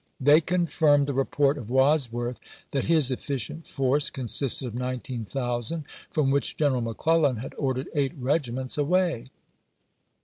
[0.19, 2.39] They confirmed the report of Wadsworth
[2.71, 8.51] that his efficient force consisted of 19,000, from which General McClellan had ordered eight regi
[8.51, 9.29] ments away.